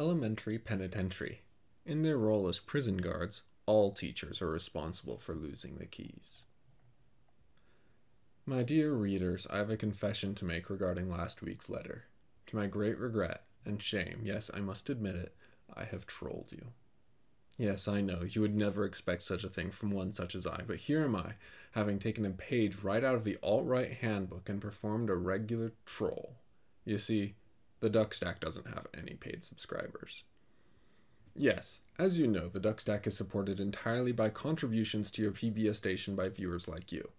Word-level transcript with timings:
Elementary 0.00 0.58
Penitentiary. 0.58 1.42
In 1.84 2.00
their 2.00 2.16
role 2.16 2.48
as 2.48 2.58
prison 2.58 2.96
guards, 2.96 3.42
all 3.66 3.92
teachers 3.92 4.40
are 4.40 4.48
responsible 4.48 5.18
for 5.18 5.34
losing 5.34 5.76
the 5.76 5.84
keys. 5.84 6.46
My 8.46 8.62
dear 8.62 8.94
readers, 8.94 9.46
I 9.50 9.58
have 9.58 9.68
a 9.68 9.76
confession 9.76 10.34
to 10.36 10.46
make 10.46 10.70
regarding 10.70 11.10
last 11.10 11.42
week's 11.42 11.68
letter. 11.68 12.04
To 12.46 12.56
my 12.56 12.66
great 12.66 12.98
regret 12.98 13.44
and 13.66 13.82
shame, 13.82 14.22
yes, 14.24 14.50
I 14.54 14.60
must 14.60 14.88
admit 14.88 15.16
it, 15.16 15.34
I 15.76 15.84
have 15.84 16.06
trolled 16.06 16.50
you. 16.50 16.68
Yes, 17.58 17.86
I 17.86 18.00
know, 18.00 18.22
you 18.26 18.40
would 18.40 18.56
never 18.56 18.86
expect 18.86 19.22
such 19.22 19.44
a 19.44 19.50
thing 19.50 19.70
from 19.70 19.90
one 19.90 20.12
such 20.12 20.34
as 20.34 20.46
I, 20.46 20.62
but 20.66 20.76
here 20.76 21.04
am 21.04 21.14
I, 21.14 21.34
having 21.72 21.98
taken 21.98 22.24
a 22.24 22.30
page 22.30 22.76
right 22.76 23.04
out 23.04 23.16
of 23.16 23.24
the 23.24 23.36
alt 23.42 23.66
right 23.66 23.92
handbook 23.92 24.48
and 24.48 24.62
performed 24.62 25.10
a 25.10 25.14
regular 25.14 25.72
troll. 25.84 26.36
You 26.86 26.98
see, 26.98 27.34
the 27.80 27.90
Duck 27.90 28.14
Stack 28.14 28.40
doesn't 28.40 28.68
have 28.68 28.86
any 28.96 29.14
paid 29.14 29.42
subscribers. 29.42 30.24
Yes, 31.34 31.80
as 31.98 32.18
you 32.18 32.26
know, 32.26 32.48
the 32.48 32.60
Duck 32.60 32.80
Stack 32.80 33.06
is 33.06 33.16
supported 33.16 33.60
entirely 33.60 34.12
by 34.12 34.30
contributions 34.30 35.10
to 35.12 35.22
your 35.22 35.32
PBS 35.32 35.76
station 35.76 36.14
by 36.14 36.28
viewers 36.28 36.68
like 36.68 36.92
you. 36.92 37.10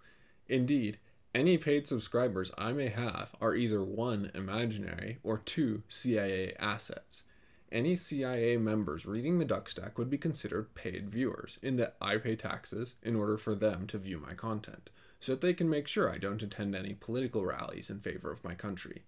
Indeed, 0.47 0.99
any 1.33 1.57
paid 1.57 1.87
subscribers 1.87 2.51
I 2.57 2.73
may 2.73 2.89
have 2.89 3.33
are 3.39 3.55
either 3.55 3.81
one, 3.81 4.31
imaginary, 4.35 5.19
or 5.23 5.37
two, 5.37 5.83
CIA 5.87 6.53
assets. 6.59 7.23
Any 7.71 7.95
CIA 7.95 8.57
members 8.57 9.05
reading 9.05 9.39
the 9.39 9.45
Duck 9.45 9.69
Stack 9.69 9.97
would 9.97 10.09
be 10.09 10.17
considered 10.17 10.75
paid 10.75 11.09
viewers, 11.09 11.57
in 11.61 11.77
that 11.77 11.95
I 12.01 12.17
pay 12.17 12.35
taxes 12.35 12.95
in 13.01 13.15
order 13.15 13.37
for 13.37 13.55
them 13.55 13.87
to 13.87 13.97
view 13.97 14.19
my 14.19 14.33
content, 14.33 14.89
so 15.21 15.31
that 15.31 15.41
they 15.41 15.53
can 15.53 15.69
make 15.69 15.87
sure 15.87 16.09
I 16.09 16.17
don't 16.17 16.43
attend 16.43 16.75
any 16.75 16.93
political 16.93 17.45
rallies 17.45 17.89
in 17.89 18.01
favor 18.01 18.29
of 18.29 18.43
my 18.43 18.55
country. 18.55 19.03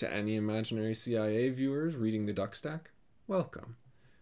To 0.00 0.10
any 0.10 0.36
imaginary 0.36 0.94
CIA 0.94 1.50
viewers 1.50 1.94
reading 1.94 2.24
the 2.24 2.32
Duck 2.32 2.54
Stack, 2.54 2.90
welcome. 3.26 3.76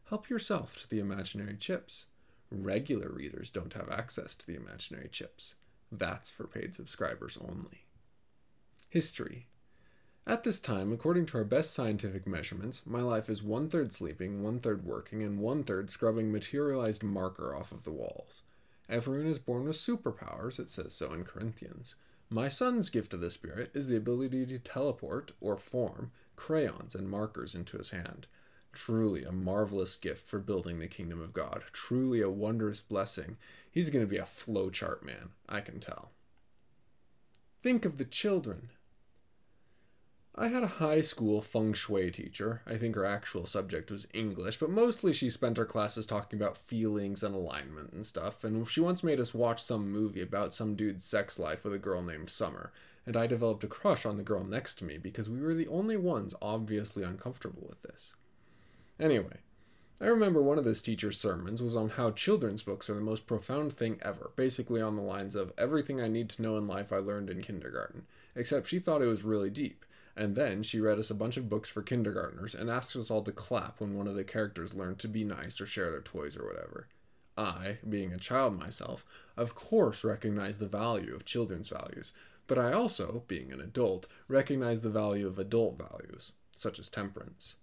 Help 0.09 0.28
yourself 0.28 0.77
to 0.80 0.91
the 0.91 0.98
imaginary 0.98 1.56
chips. 1.56 2.06
Regular 2.50 3.11
readers 3.11 3.48
don't 3.48 3.75
have 3.75 3.88
access 3.88 4.34
to 4.34 4.47
the 4.48 4.56
imaginary 4.56 5.08
chips. 5.08 5.55
That's 5.92 6.30
for 6.30 6.48
paid 6.48 6.75
subscribers 6.75 7.38
only. 7.41 7.84
History. 8.88 9.47
At 10.27 10.42
this 10.42 10.58
time, 10.58 10.92
according 10.92 11.27
to 11.27 11.38
our 11.38 11.44
best 11.44 11.72
scientific 11.72 12.27
measurements, 12.27 12.83
my 12.84 13.03
life 13.03 13.31
is 13.31 13.44
one 13.44 13.70
third 13.70 13.92
sleeping, 13.92 14.42
one 14.42 14.58
third 14.58 14.84
working, 14.84 15.22
and 15.22 15.38
one 15.38 15.62
third 15.62 15.91
scrubbing 15.91 16.33
materialized 16.33 17.05
marker 17.05 17.55
off 17.55 17.70
of 17.70 17.84
the 17.84 17.92
walls. 17.92 18.42
Everyone 18.88 19.27
is 19.27 19.38
born 19.38 19.62
with 19.66 19.77
superpowers, 19.77 20.58
it 20.58 20.70
says 20.70 20.92
so 20.92 21.12
in 21.12 21.22
Corinthians. 21.22 21.94
My 22.31 22.48
son's 22.48 22.91
gift 22.91 23.15
of 23.15 23.21
the 23.21 23.31
Spirit 23.31 23.71
is 23.75 23.89
the 23.89 23.97
ability 23.97 24.45
to 24.47 24.59
teleport 24.59 25.33
or 25.41 25.57
form 25.57 26.12
crayons 26.37 26.95
and 26.95 27.09
markers 27.09 27.55
into 27.55 27.79
his 27.79 27.91
hand. 27.91 28.27
Truly 28.73 29.25
a 29.25 29.33
marvelous 29.33 29.97
gift 29.97 30.29
for 30.29 30.39
building 30.39 30.79
the 30.79 30.89
kingdom 30.89 31.23
of 31.23 31.33
God. 31.33 31.65
Truly 31.73 32.21
a 32.21 32.29
wondrous 32.29 32.83
blessing. 32.83 33.39
He's 33.71 33.89
going 33.89 34.05
to 34.05 34.11
be 34.11 34.19
a 34.19 34.25
flowchart 34.25 35.03
man, 35.03 35.31
I 35.49 35.62
can 35.62 35.81
tell. 35.81 36.11
Think 37.62 37.87
of 37.87 37.97
the 37.97 38.05
children. 38.05 38.71
I 40.41 40.47
had 40.47 40.62
a 40.62 40.69
high 40.69 41.00
school 41.00 41.42
feng 41.42 41.72
shui 41.72 42.12
teacher. 42.12 42.62
I 42.64 42.77
think 42.77 42.94
her 42.94 43.05
actual 43.05 43.44
subject 43.44 43.91
was 43.91 44.06
English, 44.14 44.58
but 44.58 44.70
mostly 44.70 45.12
she 45.12 45.31
spent 45.31 45.56
her 45.56 45.64
classes 45.64 46.06
talking 46.06 46.39
about 46.39 46.56
feelings 46.56 47.25
and 47.25 47.34
alignment 47.34 47.92
and 47.92 48.06
stuff. 48.06 48.44
And 48.44 48.69
she 48.69 48.81
once 48.81 49.03
made 49.03 49.19
us 49.19 49.34
watch 49.34 49.61
some 49.61 49.91
movie 49.91 50.22
about 50.22 50.55
some 50.55 50.77
dude's 50.77 51.03
sex 51.03 51.41
life 51.41 51.64
with 51.64 51.75
a 51.75 51.78
girl 51.78 52.03
named 52.03 52.31
Summer. 52.31 52.72
And 53.05 53.16
I 53.16 53.27
developed 53.27 53.64
a 53.64 53.66
crush 53.66 54.06
on 54.06 54.16
the 54.16 54.22
girl 54.22 54.44
next 54.44 54.77
to 54.77 54.84
me 54.84 54.97
because 54.97 55.28
we 55.28 55.41
were 55.41 55.55
the 55.55 55.66
only 55.66 55.97
ones 55.97 56.36
obviously 56.41 57.03
uncomfortable 57.03 57.66
with 57.69 57.83
this. 57.83 58.14
Anyway, 59.00 59.39
I 60.00 60.06
remember 60.06 60.41
one 60.41 60.59
of 60.59 60.64
this 60.64 60.83
teacher's 60.83 61.19
sermons 61.19 61.61
was 61.61 61.75
on 61.75 61.89
how 61.89 62.12
children's 62.12 62.62
books 62.62 62.89
are 62.89 62.94
the 62.94 63.00
most 63.00 63.27
profound 63.27 63.72
thing 63.72 63.98
ever, 64.03 64.31
basically 64.36 64.81
on 64.81 64.94
the 64.94 65.03
lines 65.03 65.34
of 65.34 65.53
everything 65.59 66.00
I 66.00 66.06
need 66.06 66.28
to 66.31 66.43
know 66.43 66.56
in 66.56 66.69
life 66.69 66.93
I 66.93 66.99
learned 66.99 67.28
in 67.28 67.43
kindergarten, 67.43 68.06
except 68.37 68.69
she 68.69 68.78
thought 68.78 69.03
it 69.03 69.06
was 69.06 69.25
really 69.25 69.50
deep 69.50 69.84
and 70.19 70.34
then 70.34 70.65
she 70.65 70.81
read 70.81 70.99
us 70.99 71.11
a 71.11 71.15
bunch 71.15 71.37
of 71.37 71.49
books 71.49 71.71
for 71.71 71.81
kindergartners 71.81 72.53
and 72.53 72.69
asked 72.69 72.97
us 72.97 73.09
all 73.09 73.23
to 73.23 73.31
clap 73.31 73.81
when 73.81 73.97
one 73.97 74.09
of 74.09 74.17
the 74.17 74.25
characters 74.25 74.75
learned 74.75 74.99
to 74.99 75.06
be 75.06 75.23
nice 75.23 75.61
or 75.61 75.67
share 75.67 75.93
their 75.93 76.01
toys 76.01 76.37
or 76.37 76.45
whatever. 76.45 76.89
I, 77.37 77.79
being 77.89 78.12
a 78.12 78.19
child 78.19 78.59
myself, 78.59 79.05
of 79.37 79.55
course 79.55 80.03
recognize 80.03 80.59
the 80.59 80.67
value 80.67 81.15
of 81.15 81.25
children's 81.25 81.69
values, 81.69 82.12
but 82.49 82.59
I 82.59 82.73
also, 82.73 83.23
being 83.29 83.53
an 83.53 83.61
adult, 83.61 84.09
recognize 84.27 84.83
the 84.83 84.91
value 84.91 85.29
of 85.29 85.39
adult 85.39 85.79
values, 85.79 86.33
such 86.56 86.81
as 86.81 86.89
temperance. 86.89 87.55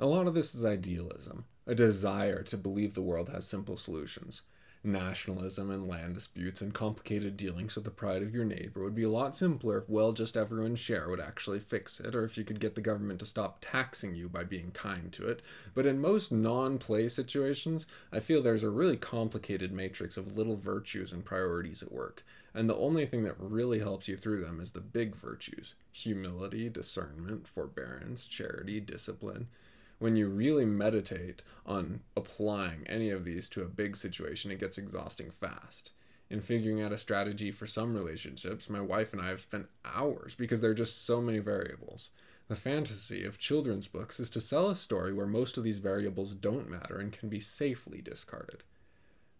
A 0.00 0.06
lot 0.06 0.26
of 0.26 0.34
this 0.34 0.56
is 0.56 0.64
idealism, 0.64 1.44
a 1.68 1.74
desire 1.76 2.42
to 2.42 2.56
believe 2.56 2.94
the 2.94 3.02
world 3.02 3.28
has 3.28 3.46
simple 3.46 3.76
solutions 3.76 4.42
nationalism 4.84 5.70
and 5.70 5.86
land 5.86 6.14
disputes 6.14 6.60
and 6.60 6.72
complicated 6.72 7.36
dealings 7.36 7.74
with 7.74 7.84
the 7.84 7.90
pride 7.90 8.22
of 8.22 8.34
your 8.34 8.44
neighbor 8.44 8.82
would 8.82 8.94
be 8.94 9.02
a 9.02 9.10
lot 9.10 9.36
simpler 9.36 9.78
if, 9.78 9.88
well, 9.88 10.12
just 10.12 10.36
everyone's 10.36 10.78
share 10.78 11.08
would 11.08 11.20
actually 11.20 11.60
fix 11.60 12.00
it, 12.00 12.14
or 12.14 12.24
if 12.24 12.38
you 12.38 12.44
could 12.44 12.60
get 12.60 12.74
the 12.74 12.80
government 12.80 13.18
to 13.20 13.26
stop 13.26 13.58
taxing 13.60 14.14
you 14.14 14.28
by 14.28 14.44
being 14.44 14.70
kind 14.70 15.12
to 15.12 15.26
it. 15.26 15.42
But 15.74 15.86
in 15.86 16.00
most 16.00 16.30
non 16.32 16.78
play 16.78 17.08
situations, 17.08 17.86
I 18.12 18.20
feel 18.20 18.42
there's 18.42 18.62
a 18.62 18.70
really 18.70 18.96
complicated 18.96 19.72
matrix 19.72 20.16
of 20.16 20.36
little 20.36 20.56
virtues 20.56 21.12
and 21.12 21.24
priorities 21.24 21.82
at 21.82 21.92
work. 21.92 22.24
And 22.54 22.68
the 22.68 22.76
only 22.76 23.06
thing 23.06 23.24
that 23.24 23.36
really 23.38 23.80
helps 23.80 24.08
you 24.08 24.16
through 24.16 24.42
them 24.42 24.58
is 24.60 24.72
the 24.72 24.80
big 24.80 25.14
virtues 25.14 25.74
humility, 25.92 26.68
discernment, 26.68 27.46
forbearance, 27.46 28.26
charity, 28.26 28.80
discipline 28.80 29.48
when 29.98 30.16
you 30.16 30.28
really 30.28 30.64
meditate 30.64 31.42
on 31.66 32.00
applying 32.16 32.86
any 32.86 33.10
of 33.10 33.24
these 33.24 33.48
to 33.50 33.62
a 33.62 33.68
big 33.68 33.96
situation, 33.96 34.50
it 34.50 34.60
gets 34.60 34.78
exhausting 34.78 35.30
fast. 35.30 35.90
In 36.30 36.40
figuring 36.40 36.82
out 36.82 36.92
a 36.92 36.98
strategy 36.98 37.50
for 37.50 37.66
some 37.66 37.94
relationships, 37.94 38.68
my 38.68 38.80
wife 38.80 39.12
and 39.12 39.22
I 39.22 39.28
have 39.28 39.40
spent 39.40 39.68
hours 39.84 40.34
because 40.34 40.60
there 40.60 40.70
are 40.70 40.74
just 40.74 41.06
so 41.06 41.20
many 41.20 41.38
variables. 41.38 42.10
The 42.48 42.56
fantasy 42.56 43.24
of 43.24 43.38
children's 43.38 43.88
books 43.88 44.20
is 44.20 44.30
to 44.30 44.40
sell 44.40 44.70
a 44.70 44.76
story 44.76 45.12
where 45.12 45.26
most 45.26 45.56
of 45.56 45.64
these 45.64 45.78
variables 45.78 46.34
don't 46.34 46.68
matter 46.68 46.98
and 46.98 47.12
can 47.12 47.28
be 47.28 47.40
safely 47.40 48.00
discarded. 48.00 48.62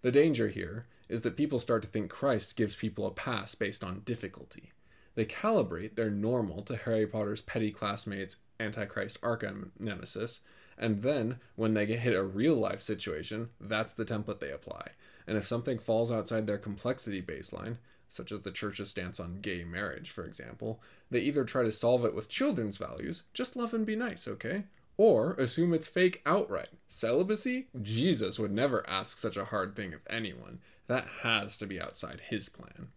The 0.02 0.12
danger 0.12 0.48
here 0.48 0.86
is 1.08 1.22
that 1.22 1.36
people 1.36 1.58
start 1.58 1.82
to 1.82 1.88
think 1.88 2.10
Christ 2.10 2.56
gives 2.56 2.76
people 2.76 3.06
a 3.06 3.10
pass 3.10 3.54
based 3.54 3.82
on 3.82 4.02
difficulty. 4.04 4.72
They 5.14 5.24
calibrate 5.24 5.96
their 5.96 6.10
normal 6.10 6.62
to 6.62 6.76
Harry 6.76 7.06
Potter's 7.06 7.42
petty 7.42 7.70
classmates' 7.70 8.36
Antichrist 8.60 9.18
arch 9.22 9.44
nemesis, 9.78 10.40
and 10.76 11.02
then 11.02 11.38
when 11.56 11.74
they 11.74 11.86
get 11.86 12.00
hit 12.00 12.14
a 12.14 12.22
real 12.22 12.54
life 12.54 12.80
situation, 12.80 13.50
that's 13.60 13.92
the 13.92 14.04
template 14.04 14.40
they 14.40 14.50
apply. 14.50 14.88
And 15.26 15.36
if 15.36 15.46
something 15.46 15.78
falls 15.78 16.12
outside 16.12 16.46
their 16.46 16.58
complexity 16.58 17.20
baseline, 17.20 17.78
such 18.08 18.32
as 18.32 18.40
the 18.40 18.50
church's 18.50 18.88
stance 18.88 19.20
on 19.20 19.40
gay 19.40 19.64
marriage, 19.64 20.10
for 20.10 20.24
example, 20.24 20.80
they 21.10 21.20
either 21.20 21.44
try 21.44 21.62
to 21.62 21.72
solve 21.72 22.04
it 22.04 22.14
with 22.14 22.28
children's 22.28 22.78
values, 22.78 23.24
just 23.34 23.56
love 23.56 23.74
and 23.74 23.84
be 23.84 23.96
nice, 23.96 24.26
okay? 24.26 24.64
Or 24.96 25.34
assume 25.34 25.74
it's 25.74 25.86
fake 25.86 26.22
outright. 26.24 26.70
Celibacy? 26.88 27.68
Jesus 27.80 28.38
would 28.38 28.50
never 28.50 28.88
ask 28.88 29.18
such 29.18 29.36
a 29.36 29.46
hard 29.46 29.76
thing 29.76 29.92
of 29.92 30.00
anyone. 30.08 30.60
That 30.86 31.06
has 31.22 31.56
to 31.58 31.66
be 31.66 31.80
outside 31.80 32.22
his 32.28 32.48
plan. 32.48 32.88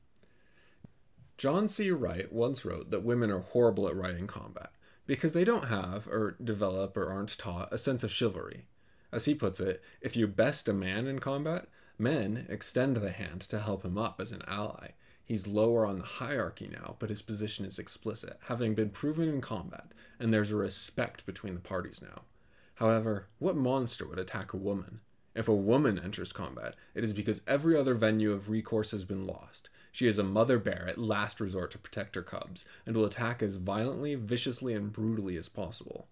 John 1.38 1.67
C. 1.67 1.91
Wright 1.91 2.31
once 2.31 2.63
wrote 2.63 2.89
that 2.91 3.03
women 3.03 3.29
are 3.31 3.39
horrible 3.39 3.88
at 3.88 3.95
writing 3.95 4.28
combat 4.28 4.72
because 5.06 5.34
they 5.34 5.44
don't 5.44 5.66
have, 5.66 6.07
or 6.07 6.38
develop, 6.44 6.95
or 6.95 7.09
aren't 7.09 7.38
taught 7.38 7.73
a 7.73 7.78
sense 7.78 8.03
of 8.03 8.12
chivalry. 8.12 8.66
As 9.12 9.25
he 9.25 9.35
puts 9.35 9.59
it, 9.59 9.81
if 10.00 10.16
you 10.16 10.28
best 10.28 10.69
a 10.69 10.73
man 10.73 11.07
in 11.07 11.19
combat, 11.19 11.67
men 11.97 12.45
extend 12.50 12.97
the 12.97 13.11
hand 13.11 13.41
to 13.41 13.59
help 13.59 13.84
him 13.84 13.97
up 13.97 14.22
as 14.22 14.31
an 14.31 14.44
ally. 14.47 14.90
He's 15.23 15.47
lower 15.47 15.85
on 15.85 16.00
the 16.00 16.06
hierarchy 16.06 16.69
now, 16.72 16.95
but 17.00 17.09
his 17.09 17.22
position 17.22 17.66
is 17.66 17.79
explicit, 17.79 18.38
having 18.47 18.73
been 18.75 18.90
proven 18.90 19.29
in 19.29 19.41
combat, 19.41 19.91
and 20.19 20.34
there's 20.34 20.51
a 20.51 20.56
respect 20.56 21.25
between 21.25 21.53
the 21.53 21.61
parties 21.61 22.02
now. 22.02 22.23
However, 22.76 23.28
what 23.40 23.55
monster 23.55 24.08
would 24.08 24.20
attack 24.20 24.53
a 24.53 24.58
woman? 24.58 25.02
If 25.33 25.47
a 25.47 25.55
woman 25.55 25.97
enters 25.97 26.33
combat, 26.33 26.75
it 26.93 27.03
is 27.03 27.13
because 27.13 27.41
every 27.47 27.75
other 27.75 27.93
venue 27.93 28.31
of 28.31 28.49
recourse 28.49 28.91
has 28.91 29.05
been 29.05 29.25
lost. 29.25 29.69
She 29.91 30.07
is 30.07 30.17
a 30.17 30.23
mother 30.23 30.59
bear 30.59 30.85
at 30.87 30.97
last 30.97 31.39
resort 31.39 31.72
to 31.72 31.78
protect 31.78 32.16
her 32.16 32.22
cubs, 32.22 32.66
and 32.85 32.95
will 32.95 33.05
attack 33.05 33.41
as 33.41 33.55
violently, 33.55 34.16
viciously, 34.16 34.73
and 34.73 34.91
brutally 34.91 35.37
as 35.37 35.49
possible. 35.49 36.07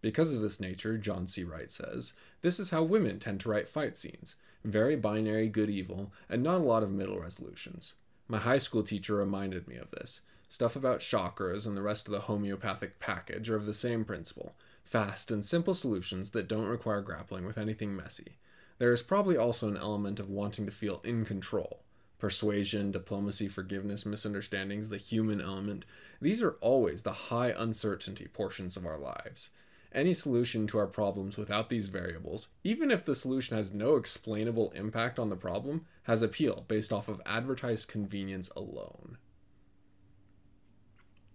Because 0.00 0.32
of 0.32 0.40
this 0.40 0.60
nature, 0.60 0.98
John 0.98 1.26
C. 1.26 1.44
Wright 1.44 1.70
says, 1.70 2.12
this 2.42 2.58
is 2.58 2.70
how 2.70 2.82
women 2.82 3.18
tend 3.18 3.40
to 3.40 3.48
write 3.48 3.68
fight 3.68 3.96
scenes 3.96 4.36
very 4.64 4.96
binary 4.96 5.46
good 5.46 5.68
evil, 5.68 6.12
and 6.28 6.42
not 6.42 6.60
a 6.60 6.64
lot 6.64 6.82
of 6.82 6.90
middle 6.90 7.20
resolutions. 7.20 7.94
My 8.28 8.38
high 8.38 8.58
school 8.58 8.82
teacher 8.82 9.16
reminded 9.16 9.68
me 9.68 9.76
of 9.76 9.90
this. 9.90 10.22
Stuff 10.48 10.74
about 10.76 11.00
chakras 11.00 11.66
and 11.66 11.76
the 11.76 11.82
rest 11.82 12.06
of 12.06 12.12
the 12.12 12.20
homeopathic 12.20 12.98
package 12.98 13.50
are 13.50 13.56
of 13.56 13.66
the 13.66 13.74
same 13.74 14.04
principle 14.04 14.52
fast 14.82 15.30
and 15.30 15.44
simple 15.44 15.74
solutions 15.74 16.30
that 16.30 16.46
don't 16.46 16.66
require 16.66 17.00
grappling 17.00 17.46
with 17.46 17.58
anything 17.58 17.96
messy. 17.96 18.36
There 18.78 18.92
is 18.92 19.02
probably 19.02 19.36
also 19.36 19.68
an 19.68 19.76
element 19.76 20.18
of 20.18 20.28
wanting 20.28 20.66
to 20.66 20.72
feel 20.72 21.00
in 21.04 21.24
control. 21.24 21.80
Persuasion, 22.18 22.90
diplomacy, 22.90 23.48
forgiveness, 23.48 24.06
misunderstandings, 24.06 24.88
the 24.88 24.96
human 24.96 25.40
element, 25.40 25.84
these 26.20 26.42
are 26.42 26.56
always 26.60 27.02
the 27.02 27.12
high 27.12 27.50
uncertainty 27.56 28.26
portions 28.26 28.76
of 28.76 28.86
our 28.86 28.98
lives. 28.98 29.50
Any 29.92 30.14
solution 30.14 30.66
to 30.68 30.78
our 30.78 30.86
problems 30.86 31.36
without 31.36 31.68
these 31.68 31.88
variables, 31.88 32.48
even 32.64 32.90
if 32.90 33.04
the 33.04 33.14
solution 33.14 33.56
has 33.56 33.72
no 33.72 33.94
explainable 33.94 34.72
impact 34.72 35.18
on 35.20 35.28
the 35.28 35.36
problem, 35.36 35.86
has 36.04 36.20
appeal 36.20 36.64
based 36.66 36.92
off 36.92 37.08
of 37.08 37.22
advertised 37.26 37.86
convenience 37.86 38.50
alone. 38.56 39.18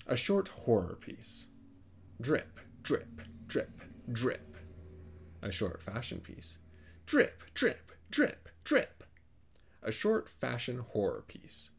A 0.07 0.17
short 0.17 0.49
horror 0.49 0.97
piece. 0.99 1.47
Drip, 2.19 2.59
drip, 2.83 3.21
drip, 3.47 3.81
drip. 4.11 4.55
A 5.41 5.51
short 5.51 5.81
fashion 5.81 6.19
piece. 6.19 6.57
Drip, 7.09 7.41
drip, 7.55 7.91
drip, 8.11 8.49
drip. 8.63 9.03
A 9.81 9.91
short 9.91 10.29
fashion 10.29 10.77
horror 10.77 11.23
piece. 11.27 11.71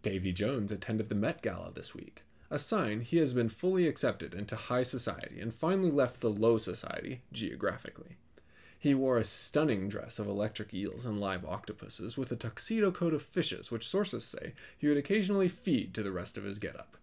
Davy 0.00 0.32
Jones 0.32 0.72
attended 0.72 1.10
the 1.10 1.14
Met 1.14 1.42
Gala 1.42 1.70
this 1.70 1.94
week 1.94 2.22
a 2.50 2.58
sign 2.58 3.00
he 3.00 3.18
has 3.18 3.34
been 3.34 3.50
fully 3.50 3.86
accepted 3.86 4.34
into 4.34 4.56
high 4.56 4.84
society 4.84 5.38
and 5.38 5.52
finally 5.52 5.90
left 5.90 6.22
the 6.22 6.30
low 6.30 6.56
society 6.56 7.20
geographically. 7.30 8.16
He 8.78 8.94
wore 8.94 9.18
a 9.18 9.24
stunning 9.24 9.90
dress 9.90 10.18
of 10.18 10.26
electric 10.26 10.72
eels 10.72 11.04
and 11.04 11.20
live 11.20 11.44
octopuses 11.44 12.16
with 12.16 12.32
a 12.32 12.36
tuxedo 12.36 12.90
coat 12.90 13.12
of 13.12 13.20
fishes, 13.20 13.70
which 13.70 13.86
sources 13.86 14.24
say 14.24 14.54
he 14.78 14.88
would 14.88 14.96
occasionally 14.96 15.48
feed 15.48 15.92
to 15.92 16.02
the 16.02 16.10
rest 16.10 16.38
of 16.38 16.44
his 16.44 16.58
getup. 16.58 16.96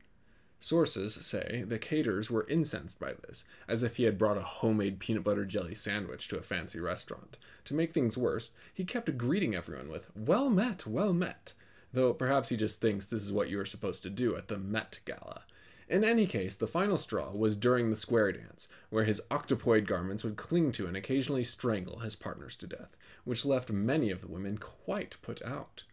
Sources 0.61 1.13
say 1.13 1.63
the 1.65 1.79
caterers 1.79 2.29
were 2.29 2.45
incensed 2.49 2.99
by 2.99 3.13
this, 3.13 3.45
as 3.67 3.81
if 3.81 3.95
he 3.95 4.03
had 4.03 4.17
brought 4.17 4.37
a 4.37 4.41
homemade 4.41 4.99
peanut 4.99 5.23
butter 5.23 5.45
jelly 5.45 5.73
sandwich 5.73 6.27
to 6.27 6.37
a 6.37 6.41
fancy 6.41 6.81
restaurant. 6.81 7.37
To 7.65 7.73
make 7.73 7.93
things 7.93 8.17
worse, 8.17 8.51
he 8.73 8.83
kept 8.83 9.17
greeting 9.17 9.55
everyone 9.55 9.89
with, 9.89 10.09
Well 10.15 10.49
met, 10.49 10.85
well 10.85 11.13
met, 11.13 11.53
though 11.93 12.13
perhaps 12.13 12.49
he 12.49 12.57
just 12.57 12.81
thinks 12.81 13.05
this 13.05 13.23
is 13.23 13.31
what 13.31 13.49
you 13.49 13.57
are 13.59 13.65
supposed 13.65 14.03
to 14.03 14.09
do 14.09 14.35
at 14.35 14.49
the 14.49 14.57
Met 14.57 14.99
Gala. 15.05 15.43
In 15.87 16.03
any 16.03 16.27
case, 16.27 16.57
the 16.57 16.67
final 16.67 16.97
straw 16.97 17.31
was 17.31 17.57
during 17.57 17.89
the 17.89 17.95
square 17.95 18.31
dance, 18.31 18.67
where 18.89 19.05
his 19.05 19.21
octopoid 19.31 19.87
garments 19.87 20.23
would 20.23 20.35
cling 20.35 20.71
to 20.73 20.85
and 20.85 20.95
occasionally 20.95 21.43
strangle 21.43 21.99
his 21.99 22.15
partners 22.15 22.55
to 22.57 22.67
death, 22.67 22.95
which 23.23 23.45
left 23.45 23.71
many 23.71 24.11
of 24.11 24.21
the 24.21 24.27
women 24.27 24.57
quite 24.57 25.17
put 25.21 25.41
out. 25.41 25.85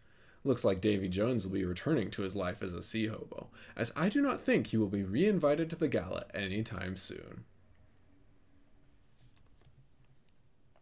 Looks 0.47 0.63
like 0.63 0.79
Davy 0.79 1.09
Jones 1.09 1.45
will 1.45 1.51
be 1.51 1.65
returning 1.65 2.09
to 2.11 2.21
his 2.21 2.33
life 2.33 2.63
as 2.63 2.73
a 2.73 2.81
sea 2.81 3.07
hobo, 3.07 3.49
as 3.75 3.91
I 3.97 4.07
do 4.07 4.21
not 4.21 4.41
think 4.41 4.67
he 4.67 4.77
will 4.77 4.87
be 4.87 5.03
reinvited 5.03 5.69
to 5.69 5.75
the 5.75 5.89
gala 5.89 6.23
any 6.33 6.63
time 6.63 6.95
soon. 6.95 7.43